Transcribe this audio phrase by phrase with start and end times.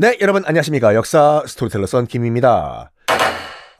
[0.00, 0.94] 네, 여러분 안녕하십니까.
[0.94, 2.90] 역사 스토리텔러 썬킴입니다.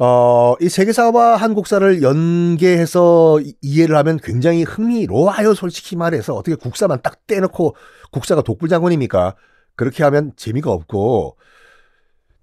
[0.01, 5.55] 어, 이 세계사와 한국사를 연계해서 이해를 하면 굉장히 흥미로워요.
[5.55, 7.75] 솔직히 말해서 어떻게 국사만 딱 떼놓고
[8.11, 9.35] 국사가 독불장군입니까?
[9.77, 11.39] 그렇게 하면 재미가 없고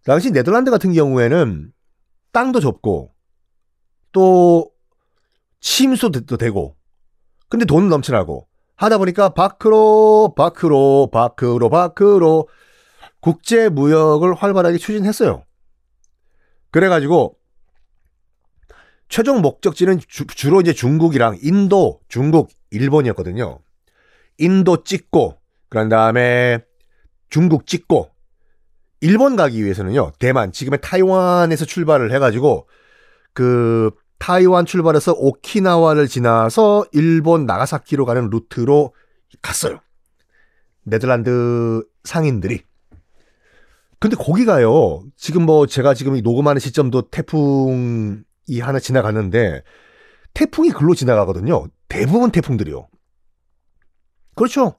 [0.06, 1.72] 당시 네덜란드 같은 경우에는
[2.32, 3.12] 땅도 좁고
[4.12, 4.72] 또
[5.60, 6.76] 침수도 되고
[7.48, 12.48] 근데 돈은 넘쳐나고 하다 보니까 바크로 바크로 바크로 바크로
[13.28, 15.44] 국제 무역을 활발하게 추진했어요.
[16.72, 17.36] 그래가지고
[19.09, 23.59] 최종 목적지는 주, 로 이제 중국이랑 인도, 중국, 일본이었거든요.
[24.38, 26.64] 인도 찍고 그런 다음에
[27.30, 28.11] 중국 찍고
[29.02, 30.14] 일본 가기 위해서는요.
[30.20, 32.70] 대만 지금의 타이완에서 출발을 해가지고
[33.33, 38.94] 그 타이완 출발해서 오키나와를 지나서 일본 나가사키로 가는 루트로
[39.42, 39.81] 갔어요.
[40.83, 42.64] 네덜란드 상인들이.
[44.00, 45.03] 근데 거기가요.
[45.16, 48.23] 지금 뭐 제가 지금 녹음하는 시점도 태풍이
[48.61, 49.64] 하나 지나갔는데
[50.33, 51.66] 태풍이 글로 지나가거든요.
[51.89, 52.88] 대부분 태풍들이요.
[54.36, 54.76] 그렇죠.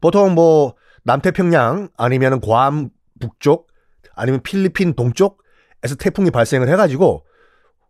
[0.00, 0.74] 보통 뭐
[1.04, 2.90] 남태평양 아니면 괌
[3.20, 3.68] 북쪽
[4.14, 7.26] 아니면 필리핀 동쪽에서 태풍이 발생을 해가지고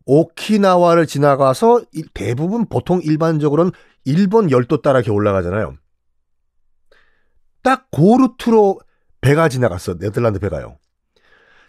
[0.06, 1.82] 오키나와를 지나가서
[2.12, 3.72] 대부분 보통 일반적으로는
[4.04, 5.76] 일본 열도 따라 이렇게 올라가잖아요.
[7.62, 8.80] 딱그 루트로
[9.24, 9.96] 배가 지나갔어.
[9.96, 10.76] 네덜란드 배가요.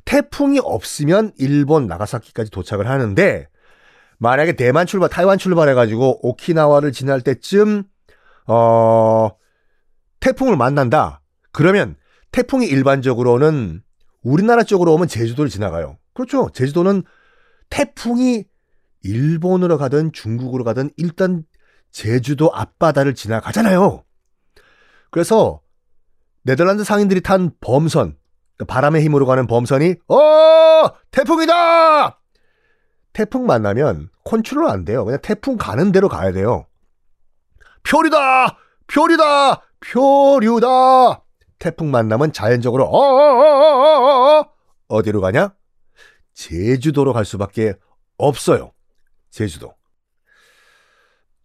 [0.04, 3.48] 태풍이 없으면 일본 나가사키까지 도착을 하는데
[4.18, 7.84] 만약에 대만 출발, 타이완 출발해가지고 오키나와를 지날 때쯤
[8.48, 9.30] 어
[10.20, 11.22] 태풍을 만난다.
[11.54, 11.96] 그러면
[12.32, 13.82] 태풍이 일반적으로는
[14.22, 15.98] 우리나라 쪽으로 오면 제주도를 지나가요.
[16.14, 16.50] 그렇죠.
[16.54, 17.04] 제주도는
[17.70, 18.44] 태풍이
[19.02, 21.46] 일본으로 가든 중국으로 가든 일단
[21.92, 24.04] 제주도 앞바다를 지나가잖아요.
[25.10, 25.62] 그래서
[26.46, 28.16] 네덜란드 상인들이 탄 범선,
[28.56, 32.20] 그러니까 바람의 힘으로 가는 범선이 어 태풍이다.
[33.14, 35.06] 태풍 만나면 컨트롤 안 돼요.
[35.06, 36.68] 그냥 태풍 가는 대로 가야 돼요.
[37.82, 41.24] 표류다, 표류다, 표류다.
[41.58, 44.48] 태풍 만나면 자연적으로 어어어어어
[44.88, 45.56] 어디로 가냐?
[46.36, 47.74] 제주도로 갈 수밖에
[48.18, 48.72] 없어요.
[49.32, 49.74] 제주도.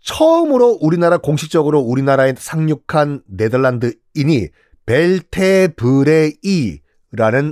[0.03, 4.49] 처음으로 우리나라 공식적으로 우리나라에 상륙한 네덜란드인이
[4.87, 6.75] 벨테브레이라는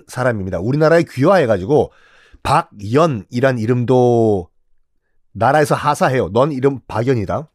[0.07, 0.61] 사람입니다.
[0.61, 1.93] 우리나라에 귀화해가지고
[2.43, 4.49] 박연이란 이름도
[5.33, 6.31] 나라에서 하사해요.
[6.33, 7.51] 넌 이름 박연이다.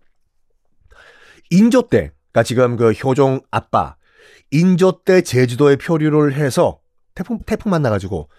[1.50, 3.96] 인조 때, 그러니까 지금 그 효종 아빠
[4.52, 6.80] 인조 때 제주도에 표류를 해서
[7.16, 8.30] 태풍 태풍 만나가지고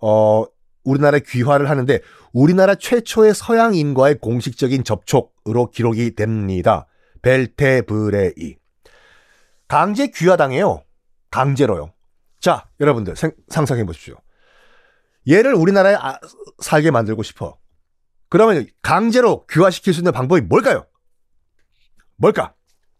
[0.00, 0.44] 어
[0.84, 2.00] 우리나라에 귀화를 하는데
[2.32, 6.86] 우리나라 최초의 서양 인과의 공식적인 접촉으로 기록이 됩니다.
[7.22, 8.56] 벨테브레이.
[9.68, 10.82] 강제 귀화당해요.
[11.30, 11.92] 강제로요.
[12.40, 14.16] 자, 여러분들 생, 상상해 보십시오.
[15.28, 16.18] 얘를 우리나라에 아,
[16.58, 17.58] 살게 만들고 싶어.
[18.28, 20.86] 그러면 강제로 귀화시킬 수 있는 방법이 뭘까요?
[22.16, 22.54] 뭘까?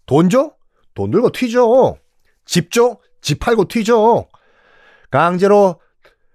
[0.06, 0.54] 돈 줘?
[0.94, 1.98] 돈 들고 튀죠.
[2.44, 2.98] 집 줘?
[3.20, 4.28] 집 팔고 튀죠.
[5.10, 5.80] 강제로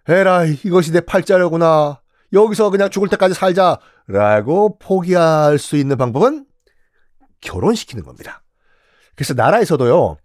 [0.07, 2.01] 에라 이것이 내 팔자려구나.
[2.33, 6.45] 여기서 그냥 죽을 때까지 살자라고 포기할 수 있는 방법은
[7.41, 8.43] 결혼시키는 겁니다.
[9.15, 10.17] 그래서 나라에서도요.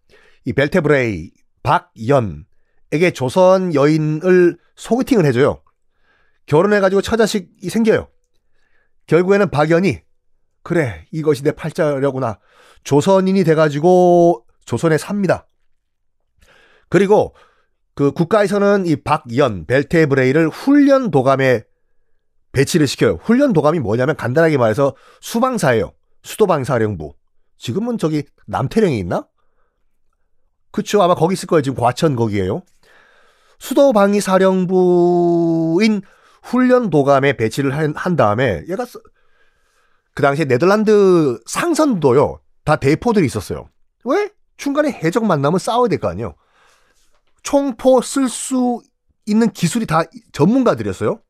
[0.46, 1.32] 이 벨테브레이
[1.62, 5.62] 박연에게 조선 여인을 소개팅을 해줘요.
[6.46, 8.08] 결혼해가지고 처자식이 생겨요.
[9.06, 10.00] 결국에는 박연이
[10.62, 12.38] 그래 이것이 내 팔자려구나
[12.84, 15.48] 조선인이 돼가지고 조선에 삽니다.
[16.88, 17.34] 그리고
[17.94, 21.64] 그 국가에서는 이 박연 벨테브레이를 훈련 도감에
[22.52, 23.18] 배치를 시켜요.
[23.20, 25.92] 훈련 도감이 뭐냐면 간단하게 말해서 수방사예요.
[26.22, 27.14] 수도방사령부.
[27.58, 29.26] 지금은 저기 남태령이 있나?
[30.70, 31.02] 그쵸.
[31.02, 31.62] 아마 거기 있을 거예요.
[31.62, 32.62] 지금 과천 거기에요.
[33.58, 36.02] 수도방위 사령부인
[36.42, 39.00] 훈련 도감에 배치를 한, 한 다음에 얘가 써-
[40.14, 43.68] 그 당시에 네덜란드 상선도요 다 대포들이 있었어요.
[44.04, 44.30] 왜?
[44.56, 46.34] 중간에 해적 만나면 싸워야 될 거 아니에요.
[47.42, 48.80] 총포 쓸 수
[49.26, 50.02] 있는 기술이 다
[50.32, 51.20] 전문가들이었어요.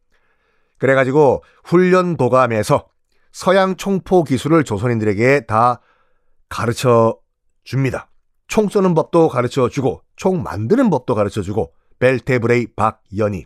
[0.78, 2.86] 그래가지고 훈련 도감에서
[3.32, 5.80] 서양 총포 기술을 조선인들에게 다
[6.48, 7.18] 가르쳐
[7.64, 8.08] 줍니다.
[8.48, 13.44] 총 쏘는 법도 가르쳐 주고 총 만드는 법도 가르쳐 주고 벨테브레이 박연희.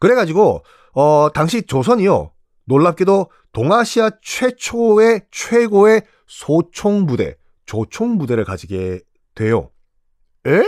[0.00, 0.64] 그래가지고
[0.94, 2.32] 어 당시 조선이요
[2.64, 7.36] 놀랍게도 동아시아 최초의 최고의 소총 부대
[7.66, 9.00] 조총 부대를 가지게
[9.34, 9.70] 돼요.
[10.46, 10.62] 에?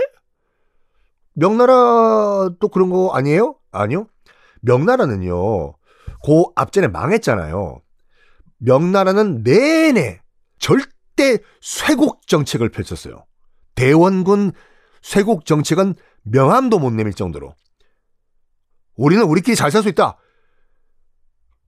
[1.34, 3.56] 명나라도 그런 거 아니에요?
[3.72, 4.06] 아니요.
[4.60, 5.74] 명나라는요.
[6.24, 7.80] 그 앞전에 망했잖아요.
[8.58, 10.20] 명나라는 내내
[10.58, 10.93] 절대
[11.60, 13.24] 쇄국 정책을 펼쳤어요.
[13.74, 14.52] 대원군
[15.02, 17.54] 쇄국 정책은 명함도 못 내밀 정도로.
[18.96, 20.18] 우리는 우리끼리 잘 살 수 있다.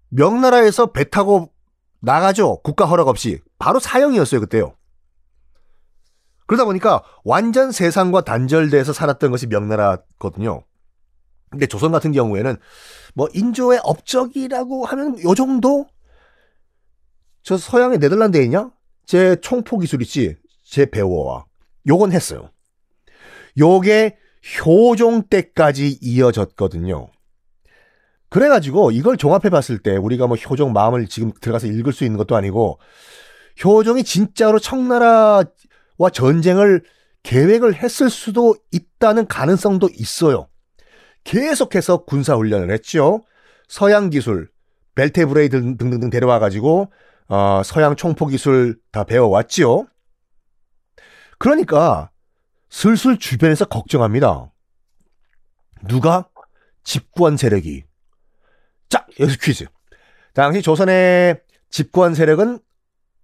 [0.08, 1.52] 명나라에서 배 타고
[2.00, 2.60] 나가죠.
[2.62, 3.40] 국가 허락 없이.
[3.58, 4.76] 바로 사형이었어요, 그때요.
[6.46, 10.62] 그러다 보니까 완전 세상과 단절돼서 살았던 것이 명나라거든요.
[11.50, 12.56] 근데 조선 같은 경우에는
[13.14, 15.86] 뭐 인조의 업적이라고 하면 요 정도?
[17.42, 18.70] 저 서양의 네덜란드에 있냐?
[19.06, 20.36] 제 총포 기술 있지?
[20.64, 21.46] 제 배워와.
[21.88, 22.50] 요건 했어요.
[23.58, 24.16] 요게
[24.64, 27.08] 효종 때까지 이어졌거든요.
[28.28, 32.36] 그래가지고 이걸 종합해 봤을 때 우리가 뭐 효종 마음을 지금 들어가서 읽을 수 있는 것도
[32.36, 32.78] 아니고
[33.64, 35.44] 효종이 진짜로 청나라와
[36.12, 36.82] 전쟁을
[37.22, 40.48] 계획을 했을 수도 있다는 가능성도 있어요.
[41.24, 43.22] 계속해서 군사훈련을 했죠.
[43.68, 44.48] 서양 기술,
[44.94, 46.90] 벨테브레이 등- 등등등 데려와가지고
[47.28, 49.86] 어, 서양 총포 기술 다 배워왔지요.
[51.38, 52.10] 그러니까
[52.70, 54.50] 슬슬 주변에서 걱정합니다.
[55.88, 56.28] 누가?
[56.84, 57.82] 집권 세력이.
[58.88, 59.64] 자, 여기서 퀴즈.
[60.34, 61.40] 당시 조선의
[61.70, 62.60] 집권 세력은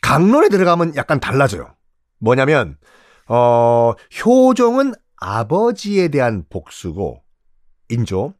[0.00, 1.76] 강론에 들어가면 약간 달라져요.
[2.18, 2.78] 뭐냐면
[3.28, 3.92] 어,
[4.24, 7.22] 효종은 아버지에 대한 복수고
[7.90, 8.32] 인조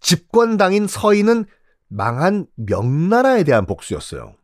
[0.00, 1.44] 집권당인 서인은
[1.88, 4.34] 망한 명나라에 대한 복수였어요.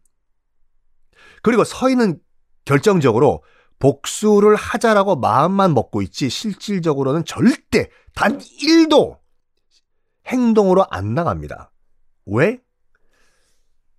[1.42, 2.18] 그리고 서인은
[2.64, 3.42] 결정적으로
[3.78, 9.18] 복수를 하자라고 마음만 먹고 있지 실질적으로는 절대 단 1도
[10.26, 11.72] 행동으로 안 나갑니다.
[12.26, 12.58] 왜?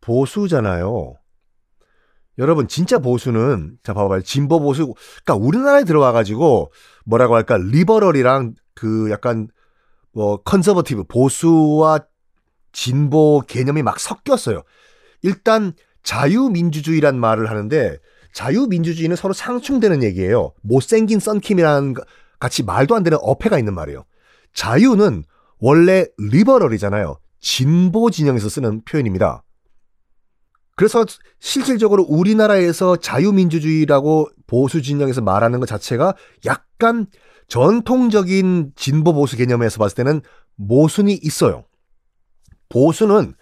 [0.02, 1.16] 보수잖아요.
[2.38, 6.72] 여러분 진짜 보수는 자 봐봐요 진보 보수 그러니까 우리나라에 들어와 가지고
[7.06, 9.50] 뭐라고 할까 liberal이랑 그 약간
[10.14, 12.00] 뭐 conservative 보수와
[12.72, 14.64] 진보 개념이 막 섞였어요.
[15.22, 17.98] 일단 자유민주주의란 말을 하는데
[18.34, 20.54] 자유민주주의는 서로 상충되는 얘기예요.
[20.62, 22.04] 못생긴 썬킴이라는 거-
[22.40, 24.06] 같이 말도 안 되는 어폐가 있는 말이에요.
[24.54, 25.24] 자유는
[25.60, 27.20] 원래 liberal이잖아요.
[27.40, 29.44] 진보 진영에서 쓰는 표현입니다.
[30.76, 31.06] 그래서
[31.40, 36.16] 실질적으로 우리나라에서 자유민주주의라고 보수 진영에서 말하는 것 자체가
[36.46, 37.06] 약간
[37.48, 40.22] 전통적인 진보 보수 개념에서 봤을 때는
[40.56, 41.66] 모순이 있어요.
[42.70, 43.36] 보수는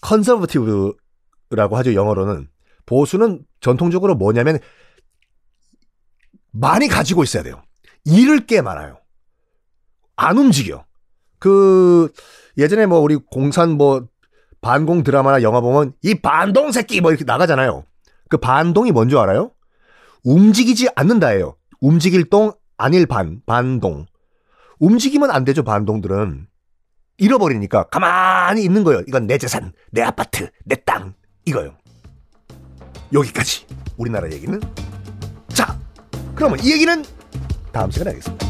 [0.00, 2.48] conservative라고 하죠, 영어로는.
[2.86, 4.58] 보수는 전통적으로 뭐냐면
[6.52, 7.62] 많이 가지고 있어야 돼요.
[8.04, 8.98] 잃을 게 많아요.
[10.16, 10.84] 안 움직여.
[11.38, 12.10] 그
[12.56, 14.08] 예전에 뭐 우리 공산 뭐
[14.60, 17.84] 반공 드라마나 영화 보면 이 반동 새끼 뭐 이렇게 나가잖아요.
[18.28, 19.52] 그 반동이 뭔 줄 알아요?
[20.24, 21.56] 움직이지 않는다예요.
[21.80, 24.06] 움직일 동 아닐 반 반동.
[24.80, 26.48] 움직이면 안 되죠 반동들은.
[27.18, 29.02] 잃어버리니까 가만히 있는 거예요.
[29.06, 31.14] 이건 내 재산, 내 아파트, 내 땅
[31.48, 31.74] 이거요.
[33.12, 33.64] 여기까지
[33.96, 34.60] 우리나라 얘기는
[35.48, 35.78] 자
[36.34, 37.04] 그러면 이 얘기는
[37.72, 38.47] 다음 시간에 하겠습니다.